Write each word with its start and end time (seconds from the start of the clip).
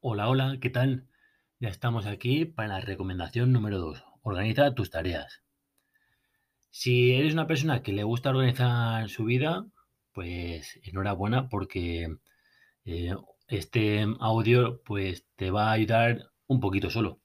Hola, 0.00 0.28
hola, 0.28 0.58
¿qué 0.60 0.70
tal? 0.70 1.06
Ya 1.58 1.68
estamos 1.70 2.06
aquí 2.06 2.44
para 2.44 2.68
la 2.68 2.80
recomendación 2.80 3.50
número 3.52 3.78
2. 3.78 4.04
Organiza 4.22 4.74
tus 4.74 4.90
tareas. 4.90 5.42
Si 6.70 7.12
eres 7.14 7.32
una 7.32 7.46
persona 7.46 7.82
que 7.82 7.92
le 7.92 8.04
gusta 8.04 8.30
organizar 8.30 9.08
su 9.08 9.24
vida, 9.24 9.66
pues 10.12 10.78
enhorabuena 10.82 11.48
porque 11.48 12.14
eh, 12.84 13.14
este 13.48 14.06
audio 14.20 14.82
pues 14.84 15.24
te 15.34 15.50
va 15.50 15.70
a 15.70 15.72
ayudar 15.72 16.30
un 16.46 16.60
poquito 16.60 16.90
solo. 16.90 17.20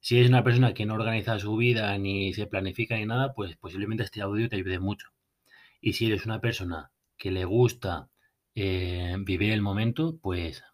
Si 0.00 0.18
eres 0.18 0.28
una 0.28 0.44
persona 0.44 0.74
que 0.74 0.86
no 0.86 0.94
organiza 0.94 1.38
su 1.38 1.56
vida 1.56 1.96
ni 1.98 2.34
se 2.34 2.46
planifica 2.46 2.96
ni 2.96 3.06
nada, 3.06 3.32
pues 3.32 3.56
posiblemente 3.56 4.02
este 4.02 4.22
audio 4.22 4.48
te 4.48 4.56
ayude 4.56 4.80
mucho. 4.80 5.08
Y 5.80 5.92
si 5.94 6.06
eres 6.08 6.26
una 6.26 6.40
persona 6.40 6.90
que 7.16 7.30
le 7.30 7.44
gusta 7.44 8.10
eh, 8.56 9.16
vivir 9.20 9.52
el 9.52 9.62
momento, 9.62 10.18
pues 10.20 10.64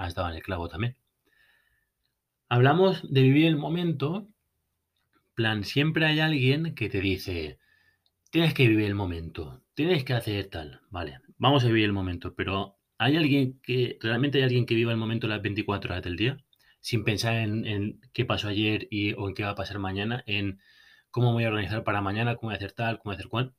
has 0.00 0.14
dado 0.14 0.30
en 0.30 0.36
el 0.36 0.42
clavo 0.42 0.68
también. 0.68 0.96
Hablamos 2.48 3.02
de 3.12 3.22
vivir 3.22 3.46
el 3.46 3.56
momento, 3.56 4.26
plan, 5.34 5.62
siempre 5.62 6.06
hay 6.06 6.20
alguien 6.20 6.74
que 6.74 6.88
te 6.88 7.00
dice, 7.00 7.58
tienes 8.30 8.54
que 8.54 8.66
vivir 8.66 8.86
el 8.86 8.94
momento, 8.94 9.62
tienes 9.74 10.02
que 10.04 10.14
hacer 10.14 10.46
tal, 10.46 10.80
vale, 10.90 11.20
vamos 11.36 11.64
a 11.64 11.68
vivir 11.68 11.84
el 11.84 11.92
momento, 11.92 12.34
pero 12.34 12.78
¿hay 12.96 13.16
alguien 13.18 13.60
que, 13.60 13.98
realmente 14.00 14.38
hay 14.38 14.44
alguien 14.44 14.64
que 14.66 14.74
viva 14.74 14.90
el 14.90 14.98
momento 14.98 15.28
las 15.28 15.42
24 15.42 15.92
horas 15.92 16.02
del 16.02 16.16
día? 16.16 16.38
Sin 16.80 17.04
pensar 17.04 17.34
en, 17.36 18.00
qué 18.14 18.24
pasó 18.24 18.48
ayer 18.48 18.88
y, 18.90 19.12
o 19.12 19.28
en 19.28 19.34
qué 19.34 19.44
va 19.44 19.50
a 19.50 19.54
pasar 19.54 19.78
mañana, 19.78 20.24
en 20.26 20.60
cómo 21.10 21.34
voy 21.34 21.44
a 21.44 21.48
organizar 21.48 21.84
para 21.84 22.00
mañana, 22.00 22.36
cómo 22.36 22.48
voy 22.48 22.54
a 22.54 22.56
hacer 22.56 22.72
tal, 22.72 22.98
cómo 22.98 23.10
voy 23.10 23.16
a 23.16 23.18
hacer 23.18 23.28
cual. 23.28 23.54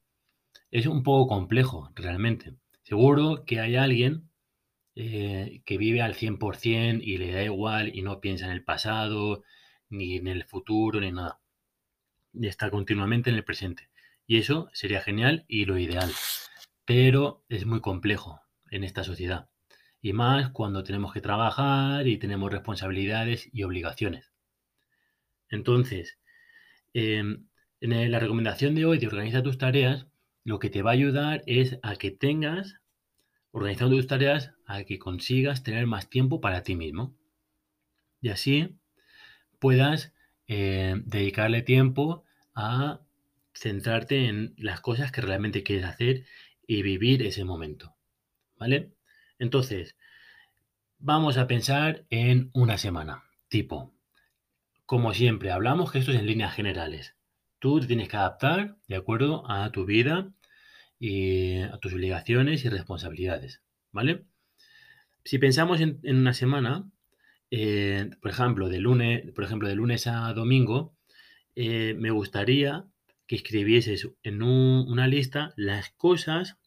Es 0.71 0.87
un 0.87 1.03
poco 1.03 1.27
complejo, 1.27 1.91
realmente. 1.95 2.55
Seguro 2.81 3.45
que 3.45 3.59
hay 3.59 3.75
alguien 3.75 4.30
eh, 4.95 5.61
que 5.65 5.77
vive 5.77 6.01
al 6.01 6.15
100% 6.15 7.01
y 7.01 7.17
le 7.17 7.31
da 7.31 7.43
igual 7.43 7.95
y 7.95 8.01
no 8.01 8.19
piensa 8.19 8.45
en 8.45 8.51
el 8.51 8.63
pasado, 8.63 9.43
ni 9.89 10.17
en 10.17 10.27
el 10.27 10.43
futuro, 10.43 10.99
ni 10.99 11.11
nada. 11.11 11.39
Y 12.33 12.47
está 12.47 12.69
continuamente 12.69 13.29
en 13.29 13.37
el 13.37 13.43
presente. 13.43 13.89
Y 14.27 14.37
eso 14.37 14.69
sería 14.73 15.01
genial 15.01 15.45
y 15.47 15.65
lo 15.65 15.77
ideal. 15.77 16.11
Pero 16.85 17.43
es 17.49 17.65
muy 17.65 17.81
complejo 17.81 18.41
en 18.69 18.83
esta 18.83 19.03
sociedad. 19.03 19.49
Y 20.01 20.13
más 20.13 20.51
cuando 20.51 20.83
tenemos 20.83 21.13
que 21.13 21.21
trabajar 21.21 22.07
y 22.07 22.17
tenemos 22.17 22.51
responsabilidades 22.51 23.49
y 23.53 23.63
obligaciones. 23.63 24.31
Entonces, 25.49 26.17
em, 26.93 27.47
en 27.81 28.11
la 28.11 28.19
recomendación 28.19 28.75
de 28.75 28.85
hoy 28.85 28.97
de 28.97 29.07
organiza 29.07 29.43
tus 29.43 29.57
tareas, 29.57 30.07
lo 30.43 30.59
que 30.59 30.69
te 30.69 30.81
va 30.81 30.91
a 30.91 30.93
ayudar 30.93 31.43
es 31.45 31.77
a 31.83 31.95
que 31.95 32.11
tengas 32.11 32.81
organizando 33.51 33.95
tus 33.95 34.07
tareas 34.07 34.53
a 34.73 34.83
que 34.83 34.99
consigas 34.99 35.63
tener 35.63 35.87
más 35.87 36.09
tiempo 36.09 36.41
para 36.41 36.63
ti 36.63 36.75
mismo. 36.75 37.15
Y 38.21 38.29
así 38.29 38.77
puedas 39.59 40.13
eh, 40.47 40.95
dedicarle 41.05 41.61
tiempo 41.61 42.23
a 42.55 43.01
centrarte 43.53 44.27
en 44.27 44.53
las 44.57 44.81
cosas 44.81 45.11
que 45.11 45.21
realmente 45.21 45.63
quieres 45.63 45.85
hacer 45.85 46.25
y 46.67 46.81
vivir 46.81 47.21
ese 47.23 47.43
momento. 47.43 47.95
¿Vale? 48.57 48.91
Entonces, 49.39 49.95
vamos 50.99 51.37
a 51.37 51.47
pensar 51.47 52.05
en 52.09 52.51
una 52.53 52.77
semana. 52.77 53.23
Tipo, 53.47 53.93
como 54.85 55.13
siempre 55.13 55.51
hablamos 55.51 55.91
que 55.91 55.99
esto 55.99 56.11
es 56.11 56.19
en 56.19 56.27
líneas 56.27 56.53
generales. 56.53 57.15
Tú 57.59 57.79
te 57.79 57.87
tienes 57.87 58.09
que 58.09 58.17
adaptar 58.17 58.77
de 58.87 58.95
acuerdo 58.95 59.49
a 59.49 59.71
tu 59.71 59.85
vida 59.85 60.31
y 60.99 61.61
a 61.61 61.77
tus 61.79 61.93
obligaciones 61.93 62.63
y 62.65 62.69
responsabilidades, 62.69 63.61
¿vale? 63.91 64.25
Si 65.23 65.37
pensamos 65.37 65.81
en, 65.81 65.99
una 66.03 66.33
semana, 66.33 66.89
eh, 67.51 68.09
por 68.21 68.31
ejemplo, 68.31 68.69
de 68.69 68.79
lunes, 68.79 69.31
por 69.31 69.43
ejemplo, 69.43 69.67
de 69.67 69.75
lunes 69.75 70.07
a 70.07 70.33
domingo, 70.33 70.95
eh, 71.55 71.95
me 71.97 72.11
gustaría 72.11 72.85
que 73.27 73.35
escribieses 73.35 74.09
en 74.23 74.41
una 74.41 75.07
lista 75.07 75.53
las 75.55 75.91
cosas 75.91 76.57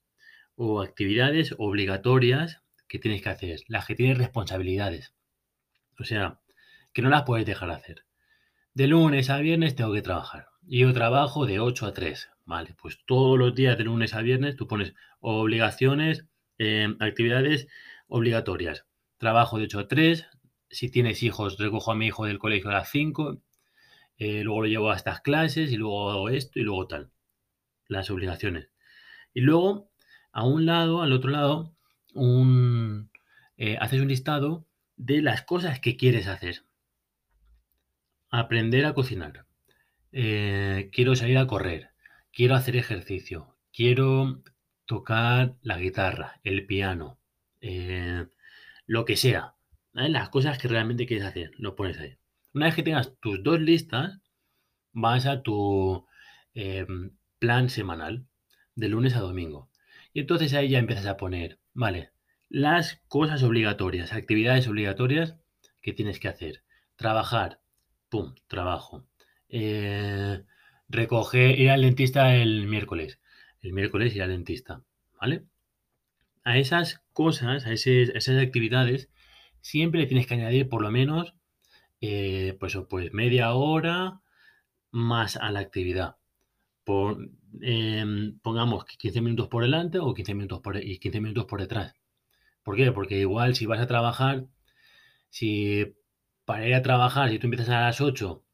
o 0.57 0.83
actividades 0.83 1.55
obligatorias 1.59 2.63
que 2.89 2.99
tienes 2.99 3.23
que 3.23 3.29
hacer, 3.29 3.61
las 3.69 3.87
que 3.87 3.95
tienes 3.95 4.19
responsabilidades. 4.19 5.15
O 5.99 6.05
sea, 6.05 6.41
que 6.93 7.03
no 7.03 7.11
las 7.11 7.25
puedes 7.25 7.47
dejar 7.47 7.71
hacer. 7.71 8.05
De 8.73 8.87
lunes 8.87 9.31
a 9.31 9.39
viernes 9.39 9.75
tengo 9.75 9.93
que 9.93 10.03
trabajar. 10.03 10.49
Y 10.67 10.81
yo 10.81 10.93
trabajo 10.93 11.47
de 11.47 11.61
8 11.61 11.87
a 11.87 11.93
3. 11.93 12.31
Vale, 12.47 12.75
pues 12.81 12.99
todos 13.07 13.39
los 13.39 13.55
días 13.55 13.79
de 13.79 13.85
lunes 13.85 14.15
a 14.15 14.23
viernes 14.23 14.57
tú 14.57 14.67
pones 14.67 14.95
obligaciones, 15.21 16.27
em, 16.59 16.97
actividades 17.01 17.69
obligatorias. 18.09 18.87
Trabajo 19.19 19.59
de 19.59 19.65
8 19.65 19.79
a 19.81 19.89
3. 19.89 20.27
Si 20.71 20.91
tienes 20.91 21.23
hijos, 21.23 21.59
recojo 21.59 21.93
a 21.93 21.95
mi 21.95 22.07
hijo 22.07 22.27
del 22.27 22.39
colegio 22.39 22.71
a 22.71 22.75
las 22.75 22.91
5. 22.91 23.41
Eh, 24.19 24.43
luego 24.45 24.63
lo 24.63 24.69
llevo 24.69 24.91
a 24.91 24.97
estas 24.97 25.21
clases 25.21 25.73
y 25.73 25.77
luego 25.77 26.11
hago 26.11 26.29
esto 26.29 26.59
y 26.59 26.63
luego 26.63 26.87
tal. 26.87 27.11
Las 27.89 28.11
obligaciones. 28.11 28.71
Y 29.33 29.41
luego, 29.41 29.91
a 30.33 30.45
un 30.47 30.67
lado, 30.67 31.03
al 31.03 31.13
otro 31.13 31.31
lado, 31.31 31.77
un, 32.15 33.11
eh, 33.57 33.77
haces 33.81 34.01
un 34.01 34.09
listado 34.09 34.67
de 34.97 35.23
las 35.23 35.43
cosas 35.43 35.81
que 35.81 35.97
quieres 35.97 36.27
hacer. 36.27 36.65
Aprender 38.31 38.85
a 38.87 38.95
cocinar. 38.95 39.47
Eh, 40.13 40.91
quiero 40.93 41.17
salir 41.17 41.39
a 41.39 41.47
correr 41.47 41.95
quiero 42.35 42.57
hacer 42.57 42.77
ejercicio, 42.77 43.57
quiero 43.73 44.43
tocar 44.87 45.55
la 45.63 45.79
guitarra, 45.79 46.41
el 46.43 46.67
piano, 46.67 47.19
eh, 47.67 48.27
lo 48.87 49.07
que 49.07 49.17
sea, 49.17 49.55
las 49.95 50.29
cosas 50.29 50.59
que 50.59 50.69
realmente 50.69 51.07
quieres 51.07 51.27
hacer, 51.27 51.53
lo 51.57 51.75
pones 51.77 51.99
ahí. 51.99 52.19
Una 52.53 52.67
vez 52.67 52.75
que 52.75 52.83
tengas 52.83 53.19
tus 53.21 53.43
dos 53.43 53.59
listas, 53.59 54.21
vas 54.93 55.25
a 55.25 55.43
tu 55.43 56.07
em, 56.53 57.13
plan 57.39 57.71
semanal, 57.71 58.27
de 58.75 58.89
lunes 58.89 59.17
a 59.17 59.21
domingo. 59.21 59.71
Y 60.13 60.21
entonces 60.21 60.53
ahí 60.53 60.69
ya 60.69 60.79
empiezas 60.79 61.07
a 61.07 61.17
poner, 61.17 61.59
vale, 61.73 62.11
las 62.51 63.01
cosas 63.09 63.43
obligatorias, 63.43 64.13
actividades 64.13 64.69
obligatorias 64.69 65.37
que 65.81 65.95
tienes 65.95 66.21
que 66.21 66.29
hacer. 66.29 66.65
Trabajar, 66.97 67.61
pum, 68.11 68.35
trabajo. 68.47 69.07
Eh, 69.49 70.45
recoger, 70.89 71.59
ir 71.59 71.71
al 71.71 71.83
dentista 71.83 72.37
el 72.37 72.67
miércoles. 72.67 73.21
El 73.63 73.73
miércoles 73.73 74.15
ir 74.15 74.23
al 74.23 74.31
dentista, 74.31 74.83
¿vale? 75.19 75.47
A 76.45 76.59
esas 76.59 77.03
cosas, 77.13 77.67
a, 77.67 77.73
esas 77.73 78.43
actividades, 78.43 79.11
siempre 79.61 80.01
le 80.01 80.07
tienes 80.07 80.27
que 80.27 80.35
añadir 80.35 80.69
por 80.69 80.83
lo 80.83 80.91
menos, 80.91 81.35
eh, 82.01 82.57
pues, 82.61 82.77
pues 82.89 83.13
media 83.13 83.53
hora 83.55 84.21
más 84.91 85.37
a 85.37 85.51
la 85.51 85.61
actividad. 85.61 86.17
Por, 86.85 87.31
em, 87.63 88.39
pongamos 88.41 88.85
15 88.85 89.21
minutos 89.23 89.49
por 89.49 89.63
delante 89.63 89.99
o 89.99 90.15
15 90.15 90.35
minutos 90.35 90.61
por, 90.61 90.77
y 90.77 90.99
15 90.99 91.21
minutos 91.21 91.47
por 91.47 91.61
detrás. 91.61 91.95
¿Por 92.63 92.77
qué? 92.77 92.93
Porque 92.93 93.19
igual 93.19 93.55
si 93.57 93.67
vas 93.67 93.81
a 93.81 93.87
trabajar, 93.87 94.47
si 95.31 95.95
para 96.45 96.67
ir 96.69 96.75
a 96.75 96.83
trabajar, 96.83 97.31
si 97.31 97.39
tú 97.39 97.47
empiezas 97.47 97.71
a 97.71 97.81
las 97.83 98.01
8 98.01 98.45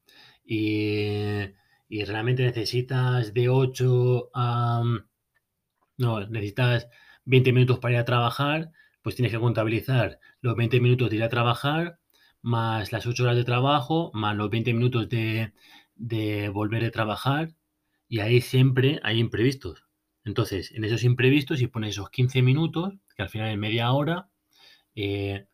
y 0.45 1.53
y 1.91 2.05
realmente 2.05 2.43
necesitas 2.43 3.33
de 3.33 3.49
8 3.49 4.29
a... 4.33 4.81
No, 5.97 6.19
necesitas 6.27 6.87
20 7.25 7.53
minutos 7.53 7.79
para 7.79 7.95
ir 7.95 7.99
a 7.99 8.05
trabajar, 8.05 8.71
pues 9.01 9.15
tienes 9.15 9.31
que 9.31 9.39
contabilizar 9.39 10.19
los 10.41 10.55
20 10.55 10.79
minutos 10.79 11.09
de 11.09 11.17
ir 11.17 11.23
a 11.23 11.29
trabajar, 11.29 11.99
más 12.41 12.91
las 12.91 13.05
8 13.05 13.23
horas 13.23 13.35
de 13.35 13.43
trabajo, 13.43 14.11
más 14.13 14.35
los 14.35 14.49
20 14.49 14.73
minutos 14.73 15.09
de, 15.09 15.53
volver 16.53 16.85
a 16.85 16.91
trabajar, 16.91 17.53
y 18.07 18.19
ahí 18.19 18.41
siempre 18.41 18.99
hay 19.03 19.19
imprevistos. 19.19 19.85
Entonces, 20.23 20.71
en 20.71 20.83
esos 20.83 21.03
imprevistos, 21.03 21.59
si 21.59 21.67
pones 21.67 21.91
esos 21.91 22.09
15 22.09 22.41
minutos, 22.41 22.93
que 23.15 23.23
al 23.23 23.29
final 23.29 23.49
es 23.49 23.57
media 23.57 23.91
hora, 23.91 24.29
eh, 24.95 25.47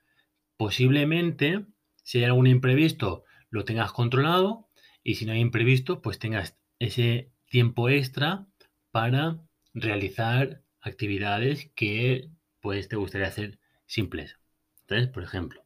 posiblemente, 0.57 1.66
si 2.03 2.19
hay 2.19 2.25
algún 2.25 2.47
imprevisto, 2.47 3.23
lo 3.49 3.64
tengas 3.66 3.91
controlado 3.91 4.69
y 5.03 5.16
si 5.16 5.25
no 5.25 5.34
hay 5.34 5.40
imprevisto, 5.40 6.02
pues 6.02 6.19
tengas 6.19 6.58
ese 6.79 7.31
tiempo 7.49 7.90
extra 7.90 8.47
para 8.91 9.40
realizar 9.73 10.64
actividades 10.87 11.72
que 11.75 12.29
pues 12.61 12.87
te 12.87 12.95
gustaría 12.95 13.28
hacer 13.28 13.59
simples. 13.85 14.37
Entonces, 14.81 15.09
por 15.09 15.23
ejemplo. 15.23 15.63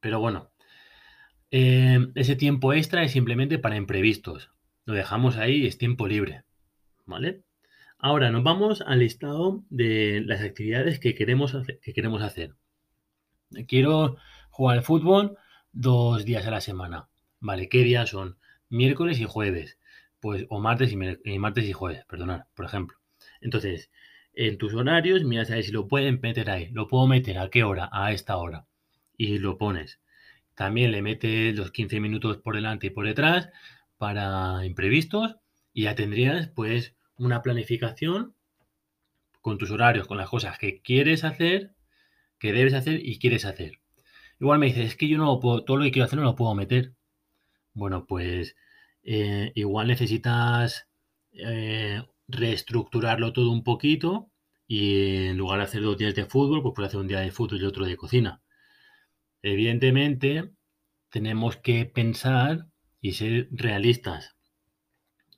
Pero 0.00 0.20
bueno, 0.20 0.52
eh, 1.50 1.98
ese 2.14 2.36
tiempo 2.36 2.72
extra 2.72 3.02
es 3.02 3.12
simplemente 3.12 3.58
para 3.58 3.76
imprevistos. 3.76 4.50
Lo 4.84 4.94
dejamos 4.94 5.36
ahí, 5.36 5.66
es 5.66 5.78
tiempo 5.78 6.06
libre. 6.06 6.44
¿Vale? 7.06 7.44
Ahora 7.98 8.30
nos 8.30 8.42
vamos 8.42 8.82
al 8.82 8.98
listado 9.00 9.64
de 9.70 10.22
las 10.24 10.42
actividades 10.42 10.98
que 10.98 11.14
queremos 11.14 11.54
hacer. 11.54 11.80
Que 11.80 11.92
queremos 11.92 12.22
hacer. 12.22 12.54
Quiero 13.68 14.16
jugar 14.50 14.78
al 14.78 14.84
fútbol 14.84 15.36
dos 15.72 16.24
días 16.24 16.46
a 16.46 16.50
la 16.50 16.60
semana. 16.60 17.08
Vale, 17.40 17.68
¿qué 17.68 17.78
días 17.78 18.10
son? 18.10 18.38
Miércoles 18.68 19.20
y 19.20 19.24
jueves. 19.24 19.78
Pues, 20.20 20.46
o 20.48 20.60
martes 20.60 20.92
y, 20.92 21.38
martes 21.38 21.64
y 21.66 21.72
jueves, 21.72 22.04
perdonad, 22.06 22.44
por 22.54 22.64
ejemplo. 22.64 22.96
Entonces, 23.44 23.90
en 24.34 24.58
tus 24.58 24.74
horarios, 24.74 25.22
mira 25.22 25.42
a 25.42 25.46
ver 25.46 25.62
si 25.64 25.70
lo 25.70 25.86
pueden 25.86 26.18
meter 26.20 26.50
ahí. 26.50 26.68
¿Lo 26.72 26.88
puedo 26.88 27.06
meter 27.06 27.38
a 27.38 27.50
qué 27.50 27.62
hora? 27.62 27.88
A 27.92 28.12
esta 28.12 28.36
hora. 28.36 28.66
y 29.16 29.38
lo 29.38 29.58
pones. 29.58 30.00
También 30.56 30.92
le 30.92 31.02
metes 31.02 31.56
los 31.56 31.70
15 31.72 32.00
minutos 32.00 32.38
por 32.38 32.56
delante 32.56 32.88
y 32.88 32.90
por 32.90 33.06
detrás 33.06 33.50
para 33.98 34.64
imprevistos 34.66 35.36
y 35.72 35.84
ya 35.84 35.94
tendrías 35.94 36.48
pues 36.48 36.94
una 37.16 37.42
planificación 37.42 38.34
con 39.40 39.58
tus 39.58 39.70
horarios, 39.70 40.06
con 40.08 40.18
las 40.18 40.28
cosas 40.30 40.58
que 40.58 40.80
quieres 40.80 41.24
hacer, 41.24 41.74
que 42.38 42.52
debes 42.52 42.74
hacer 42.74 43.00
y 43.06 43.18
quieres 43.18 43.44
hacer. 43.44 43.80
Igual 44.40 44.58
me 44.58 44.66
dices, 44.66 44.86
es 44.86 44.96
que 44.96 45.08
yo 45.08 45.18
no 45.18 45.26
lo 45.26 45.40
puedo, 45.40 45.64
todo 45.64 45.76
lo 45.78 45.84
que 45.84 45.92
quiero 45.92 46.06
hacer 46.06 46.18
no 46.18 46.24
lo 46.24 46.36
puedo 46.36 46.54
meter. 46.54 46.94
Bueno, 47.74 48.06
pues 48.06 48.56
eh, 49.04 49.52
igual 49.54 49.88
necesitas 49.88 50.88
eh, 51.32 52.02
reestructurarlo 52.28 53.32
todo 53.32 53.50
un 53.50 53.64
poquito 53.64 54.30
y 54.66 55.26
en 55.26 55.36
lugar 55.36 55.58
de 55.58 55.64
hacer 55.64 55.82
dos 55.82 55.98
días 55.98 56.14
de 56.14 56.24
fútbol, 56.24 56.62
pues 56.62 56.74
puedes 56.74 56.88
hacer 56.88 57.00
un 57.00 57.08
día 57.08 57.20
de 57.20 57.30
fútbol 57.30 57.60
y 57.60 57.64
otro 57.64 57.84
de 57.84 57.96
cocina. 57.96 58.42
Evidentemente, 59.42 60.52
tenemos 61.10 61.56
que 61.56 61.84
pensar 61.84 62.66
y 63.00 63.12
ser 63.12 63.48
realistas. 63.52 64.36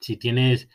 Si 0.01 0.17
tienes 0.17 0.69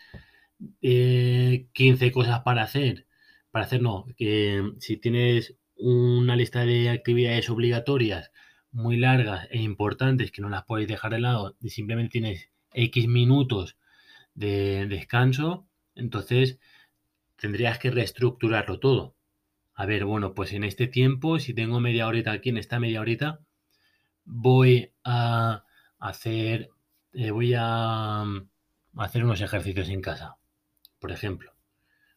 15 0.81 1.69
eh, 2.05 2.11
cosas 2.11 2.41
para 2.41 2.63
hacer, 2.63 3.07
para 3.51 3.65
hacer 3.65 3.81
no, 3.81 4.05
si 4.17 4.97
tienes 4.97 5.55
una 5.75 6.35
lista 6.35 6.65
de 6.65 6.89
actividades 6.89 7.49
obligatorias 7.49 8.31
muy 8.71 8.97
largas 8.97 9.47
e 9.51 9.61
importantes 9.61 10.31
que 10.31 10.41
no 10.41 10.49
las 10.49 10.65
puedes 10.65 10.87
dejar 10.87 11.13
de 11.13 11.19
lado 11.19 11.55
y 11.59 11.69
simplemente 11.69 12.11
tienes 12.11 12.49
X 12.73 13.07
minutos 13.07 13.77
de 14.33 14.85
descanso, 14.87 15.67
entonces 15.95 16.59
tendrías 17.38 17.79
que 17.79 17.91
reestructurarlo 17.91 18.79
todo. 18.79 19.15
A 19.73 19.85
ver, 19.85 20.05
bueno, 20.05 20.33
pues 20.33 20.53
en 20.53 20.63
este 20.63 20.88
tiempo, 20.88 21.39
si 21.39 21.53
tengo 21.53 21.79
media 21.79 22.07
horita 22.07 22.31
aquí, 22.31 22.49
en 22.49 22.57
esta 22.57 22.79
media 22.79 23.01
horita, 23.01 23.39
voy 24.25 24.93
a 25.03 25.65
hacer, 25.99 26.69
eh, 27.13 27.31
voy 27.31 27.53
a, 27.57 28.23
hacer 28.97 29.23
unos 29.23 29.41
ejercicios 29.41 29.89
en 29.89 30.01
casa, 30.01 30.38
por 30.99 31.11
ejemplo. 31.11 31.51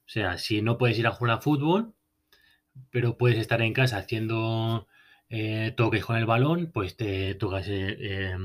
O 0.06 0.08
sea, 0.08 0.38
si 0.38 0.62
no 0.62 0.78
puedes 0.78 0.98
ir 0.98 1.06
a 1.06 1.12
jugar 1.12 1.38
a 1.38 1.40
fútbol, 1.40 1.94
pero 2.90 3.16
puedes 3.16 3.38
estar 3.38 3.62
en 3.62 3.72
casa 3.72 3.98
haciendo 3.98 4.86
eh, 5.28 5.72
toques 5.76 6.04
con 6.04 6.16
el 6.16 6.26
balón, 6.26 6.70
pues 6.72 6.96
te 6.96 7.34
tocas, 7.36 7.66
eh, 7.68 8.36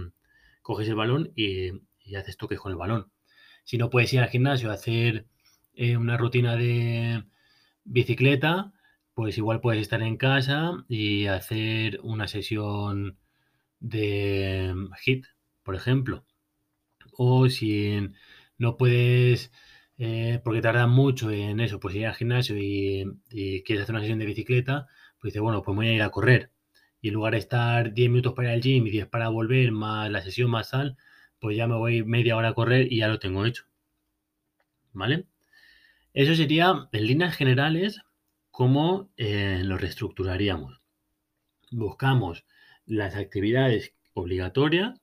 coges 0.61 0.87
el 0.87 0.95
balón 0.95 1.31
y, 1.35 1.71
y, 1.99 2.15
haces 2.15 2.37
toques 2.37 2.59
con 2.59 2.71
el 2.71 2.77
balón. 2.77 3.11
Si 3.69 3.77
no 3.77 3.91
puedes 3.91 4.11
ir 4.13 4.21
al 4.21 4.29
gimnasio 4.29 4.71
a 4.71 4.73
hacer 4.73 5.27
eh, 5.75 5.95
una 5.95 6.17
rutina 6.17 6.55
de 6.55 7.23
bicicleta, 7.83 8.73
pues 9.13 9.37
igual 9.37 9.61
puedes 9.61 9.83
estar 9.83 10.01
en 10.01 10.17
casa 10.17 10.85
y 10.87 11.27
hacer 11.27 11.99
una 12.01 12.27
sesión 12.27 13.19
de 13.79 14.73
HIT, 15.05 15.27
por 15.61 15.75
ejemplo. 15.75 16.25
O 17.11 17.47
si 17.49 18.09
no 18.57 18.75
puedes 18.75 19.51
eh, 19.99 20.41
porque 20.43 20.61
tarda 20.61 20.87
mucho 20.87 21.29
en 21.29 21.59
eso, 21.59 21.79
pues 21.79 21.95
ir 21.95 22.07
al 22.07 22.15
gimnasio 22.15 22.57
y, 22.57 23.05
quieres 23.65 23.83
hacer 23.83 23.93
una 23.93 24.01
sesión 24.01 24.19
de 24.19 24.25
bicicleta, 24.25 24.87
pues 25.21 25.33
dices, 25.33 25.43
bueno, 25.43 25.61
pues 25.61 25.75
voy 25.75 25.89
a 25.89 25.93
ir 25.93 26.01
a 26.01 26.09
correr. 26.09 26.51
Y 27.01 27.09
en 27.09 27.13
lugar 27.15 27.33
de 27.33 27.39
estar 27.39 27.93
10 27.93 28.09
minutos 28.09 28.33
para 28.33 28.51
al 28.51 28.61
gym 28.61 28.87
y 28.87 28.89
10 28.89 29.07
para 29.07 29.29
volver, 29.29 29.71
más 29.71 30.09
la 30.09 30.23
sesión 30.23 30.49
más 30.49 30.69
sal, 30.69 30.97
pues 31.39 31.57
ya 31.57 31.67
me 31.67 31.75
voy 31.75 32.03
media 32.03 32.35
hora 32.35 32.49
a 32.49 32.53
correr 32.53 32.91
y 32.91 32.97
ya 32.97 33.07
lo 33.07 33.19
tengo 33.19 33.45
hecho. 33.45 33.65
¿Vale? 34.93 35.25
Eso 36.13 36.35
sería, 36.35 36.89
en 36.91 37.05
líneas 37.05 37.35
generales, 37.35 38.01
cómo 38.51 39.09
eh, 39.17 39.61
lo 39.63 39.77
reestructuraríamos. 39.77 40.81
Buscamos 41.71 42.45
las 42.85 43.15
actividades 43.15 43.93
obligatorias, 44.13 44.99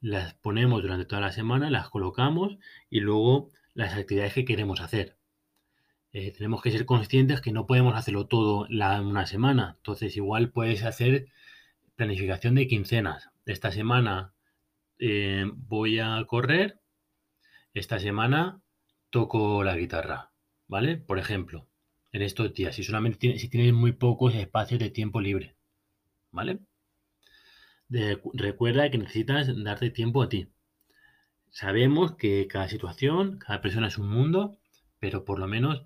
las 0.00 0.34
ponemos 0.34 0.82
durante 0.82 1.04
toda 1.04 1.20
la 1.20 1.32
semana, 1.32 1.70
las 1.70 1.90
colocamos 1.90 2.56
y 2.88 3.00
luego 3.00 3.50
las 3.74 3.94
actividades 3.94 4.32
que 4.32 4.44
queremos 4.44 4.80
hacer. 4.80 5.16
Eh, 6.12 6.32
tenemos 6.32 6.62
que 6.62 6.70
ser 6.70 6.86
conscientes 6.86 7.40
que 7.40 7.52
no 7.52 7.66
podemos 7.66 7.94
hacerlo 7.94 8.26
todo 8.26 8.66
en 8.70 9.06
una 9.06 9.26
semana. 9.26 9.74
Entonces, 9.76 10.16
igual 10.16 10.50
puedes 10.50 10.84
hacer 10.84 11.26
planificación 11.96 12.54
de 12.54 12.68
quincenas. 12.68 13.28
Esta 13.44 13.72
semana 13.72 14.32
eh, 14.98 15.50
voy 15.54 15.98
a 15.98 16.24
correr. 16.26 16.80
Esta 17.74 17.98
semana 17.98 18.60
toco 19.10 19.62
la 19.64 19.76
guitarra. 19.76 20.30
¿Vale? 20.66 20.96
Por 20.98 21.18
ejemplo, 21.18 21.66
en 22.12 22.22
estos 22.22 22.52
días, 22.54 22.74
si 22.74 22.82
solamente 22.82 23.38
si 23.38 23.48
tienes 23.48 23.72
muy 23.72 23.92
pocos 23.92 24.34
espacios 24.34 24.80
de 24.80 24.90
tiempo 24.90 25.20
libre. 25.20 25.56
¿Vale? 26.30 26.60
recuerda 28.34 28.90
que 28.90 28.98
necesitas 28.98 29.48
darte 29.64 29.90
tiempo 29.90 30.22
a 30.22 30.28
ti. 30.28 30.48
Sabemos 31.50 32.16
que 32.16 32.46
cada 32.46 32.68
situación, 32.68 33.38
cada 33.38 33.62
persona 33.62 33.88
es 33.88 33.96
un 33.96 34.10
mundo, 34.10 34.58
pero 34.98 35.24
por 35.24 35.38
lo 35.38 35.46
menos 35.48 35.84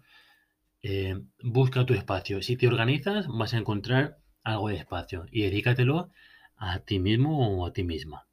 eh, 0.82 1.20
busca 1.42 1.86
tu 1.86 1.94
espacio. 1.94 2.42
Si 2.42 2.56
te 2.56 2.66
organizas, 2.66 3.28
vas 3.28 3.54
a 3.54 3.58
encontrar 3.58 4.18
algo 4.42 4.68
de 4.68 4.76
espacio 4.76 5.26
y 5.30 5.42
dedícatelo 5.42 6.10
a 6.56 6.80
ti 6.80 6.98
mismo 6.98 7.62
o 7.62 7.66
a 7.66 7.72
ti 7.72 7.84
misma. 7.84 8.26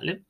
¿Vale? 0.00 0.24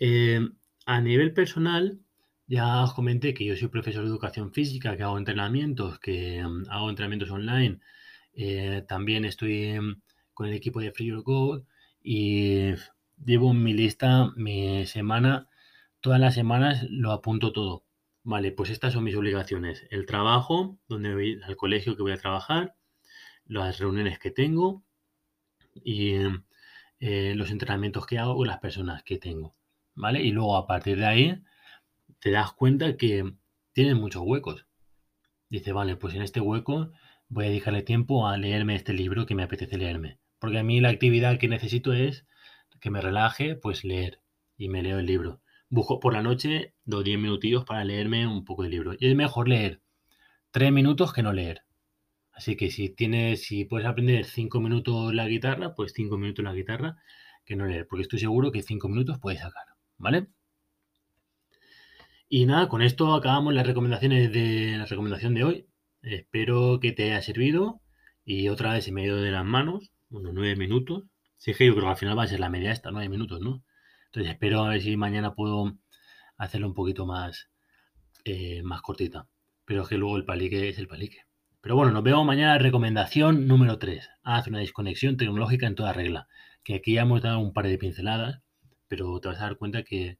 Eh, 0.00 0.40
a 0.86 1.00
nivel 1.02 1.34
personal, 1.34 2.00
ya 2.46 2.82
os 2.82 2.94
comenté 2.94 3.34
que 3.34 3.44
yo 3.44 3.54
soy 3.56 3.68
profesor 3.68 4.04
de 4.04 4.08
educación 4.08 4.54
física, 4.54 4.96
que 4.96 5.02
hago 5.02 5.18
entrenamientos, 5.18 5.98
que 5.98 6.42
mm, 6.42 6.70
hago 6.70 6.88
entrenamientos 6.88 7.30
online. 7.30 7.80
Eh, 8.32 8.84
también 8.88 9.26
estoy 9.26 9.78
mm, 9.78 10.00
con 10.32 10.46
el 10.48 10.54
equipo 10.54 10.80
de 10.80 10.92
Free 10.92 11.08
Your 11.08 11.24
Code 11.24 11.64
y 12.02 12.72
llevo 13.22 13.50
en 13.50 13.62
mi 13.62 13.74
lista 13.74 14.32
mi 14.34 14.86
semana, 14.86 15.48
todas 16.00 16.18
las 16.18 16.34
semanas 16.34 16.86
lo 16.88 17.12
apunto 17.12 17.52
todo. 17.52 17.84
Vale, 18.22 18.50
pues 18.50 18.70
estas 18.70 18.94
son 18.94 19.04
mis 19.04 19.16
obligaciones. 19.16 19.86
El 19.90 20.06
trabajo, 20.06 20.78
donde 20.88 21.12
voy 21.14 21.40
al 21.44 21.56
colegio 21.56 21.96
que 21.96 22.02
voy 22.02 22.12
a 22.12 22.16
trabajar, 22.16 22.76
las 23.44 23.78
reuniones 23.78 24.18
que 24.18 24.30
tengo 24.30 24.84
y 25.74 26.14
eh, 27.00 27.34
los 27.36 27.50
entrenamientos 27.50 28.06
que 28.06 28.18
hago 28.18 28.36
con 28.36 28.46
las 28.46 28.58
personas 28.58 29.02
que 29.02 29.18
tengo. 29.18 29.54
¿Vale? 29.94 30.22
Y 30.22 30.32
luego 30.32 30.56
a 30.56 30.66
partir 30.66 30.98
de 30.98 31.06
ahí 31.06 31.42
te 32.20 32.30
das 32.30 32.52
cuenta 32.52 32.96
que 32.96 33.34
tienes 33.72 33.96
muchos 33.96 34.22
huecos. 34.24 34.66
Dice, 35.48 35.72
vale, 35.72 35.96
pues 35.96 36.14
en 36.14 36.22
este 36.22 36.40
hueco 36.40 36.92
voy 37.28 37.46
a 37.46 37.48
dedicarle 37.48 37.82
tiempo 37.82 38.26
a 38.26 38.36
leerme 38.36 38.74
este 38.74 38.92
libro 38.92 39.26
que 39.26 39.34
me 39.34 39.42
apetece 39.42 39.78
leerme. 39.78 40.18
Porque 40.38 40.58
a 40.58 40.62
mí 40.62 40.80
la 40.80 40.90
actividad 40.90 41.38
que 41.38 41.48
necesito 41.48 41.92
es 41.92 42.26
que 42.80 42.90
me 42.90 43.00
relaje, 43.00 43.56
pues 43.56 43.84
leer 43.84 44.20
y 44.56 44.68
me 44.68 44.82
leo 44.82 44.98
el 44.98 45.06
libro. 45.06 45.40
Busco 45.68 45.98
por 45.98 46.12
la 46.12 46.22
noche 46.22 46.74
dos 46.84 47.04
10 47.04 47.18
minutillos 47.18 47.64
para 47.64 47.84
leerme 47.84 48.26
un 48.26 48.44
poco 48.44 48.62
de 48.62 48.68
libro. 48.70 48.94
Y 48.98 49.08
es 49.08 49.16
mejor 49.16 49.48
leer 49.48 49.80
tres 50.50 50.72
minutos 50.72 51.12
que 51.12 51.22
no 51.22 51.32
leer. 51.32 51.65
Así 52.36 52.56
que 52.56 52.70
si 52.70 52.90
tienes, 52.90 53.42
si 53.44 53.64
puedes 53.64 53.86
aprender 53.88 54.24
cinco 54.24 54.60
minutos 54.60 55.14
la 55.14 55.26
guitarra, 55.26 55.74
pues 55.74 55.92
cinco 55.94 56.18
minutos 56.18 56.44
la 56.44 56.54
guitarra 56.54 56.96
que 57.44 57.56
no 57.56 57.66
leer, 57.66 57.86
porque 57.88 58.02
estoy 58.02 58.18
seguro 58.20 58.52
que 58.52 58.62
cinco 58.62 58.88
minutos 58.88 59.18
puedes 59.20 59.40
sacar, 59.40 59.64
¿vale? 59.98 60.28
Y 62.28 62.46
nada, 62.46 62.68
con 62.68 62.82
esto 62.82 63.14
acabamos 63.14 63.54
las 63.54 63.66
recomendaciones 63.66 64.32
de 64.32 64.76
la 64.78 64.86
recomendación 64.86 65.34
de 65.34 65.44
hoy. 65.44 65.66
Espero 66.02 66.78
que 66.80 66.92
te 66.92 67.04
haya 67.04 67.22
servido 67.22 67.80
y 68.24 68.48
otra 68.48 68.72
vez 68.74 68.88
en 68.88 68.94
medio 68.94 69.16
de 69.16 69.30
las 69.30 69.44
manos, 69.44 69.92
unos 70.10 70.34
nueve 70.34 70.56
minutos, 70.56 71.04
Sí, 71.38 71.54
que 71.54 71.66
yo 71.66 71.74
creo 71.74 71.84
que 71.84 71.90
al 71.90 71.96
final 71.96 72.18
va 72.18 72.24
a 72.24 72.26
ser 72.26 72.40
la 72.40 72.48
media 72.50 72.72
esta, 72.72 72.90
nueve 72.90 73.08
minutos, 73.08 73.40
¿no? 73.40 73.62
Entonces 74.06 74.32
espero 74.32 74.64
a 74.64 74.70
ver 74.70 74.82
si 74.82 74.96
mañana 74.96 75.34
puedo 75.34 75.78
hacerlo 76.38 76.68
un 76.68 76.74
poquito 76.74 77.06
más, 77.06 77.50
eh, 78.24 78.62
más 78.62 78.82
cortita. 78.82 79.28
Pero 79.64 79.82
es 79.82 79.88
que 79.88 79.98
luego 79.98 80.16
el 80.16 80.24
palique 80.24 80.68
es 80.68 80.78
el 80.78 80.88
palique. 80.88 81.26
Pero 81.66 81.74
bueno, 81.74 81.90
nos 81.90 82.04
vemos 82.04 82.24
mañana. 82.24 82.58
Recomendación 82.58 83.48
número 83.48 83.76
3. 83.76 84.08
Haz 84.22 84.46
una 84.46 84.60
desconexión 84.60 85.16
tecnológica 85.16 85.66
en 85.66 85.74
toda 85.74 85.92
regla. 85.92 86.28
Que 86.62 86.76
aquí 86.76 86.94
ya 86.94 87.02
hemos 87.02 87.22
dado 87.22 87.40
un 87.40 87.52
par 87.52 87.66
de 87.66 87.76
pinceladas, 87.76 88.40
pero 88.86 89.18
te 89.18 89.26
vas 89.26 89.40
a 89.40 89.46
dar 89.46 89.56
cuenta 89.56 89.82
que, 89.82 90.16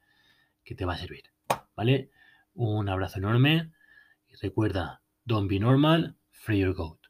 que 0.64 0.74
te 0.74 0.84
va 0.84 0.94
a 0.94 0.98
servir. 0.98 1.22
¿Vale? 1.76 2.10
Un 2.52 2.88
abrazo 2.88 3.20
enorme. 3.20 3.70
Y 4.26 4.34
recuerda, 4.42 5.02
don't 5.24 5.48
be 5.48 5.60
normal, 5.60 6.16
free 6.32 6.58
your 6.58 6.74
goat. 6.74 7.05